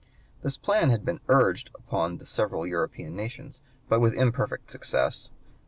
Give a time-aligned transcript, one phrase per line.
[0.41, 5.29] This plan had been urged upon the several European nations, but with imperfect success.